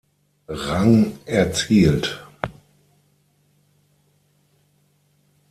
Rang 0.49 1.19
erzielt. 1.27 2.25